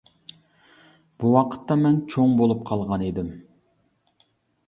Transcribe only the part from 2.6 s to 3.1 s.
قالغان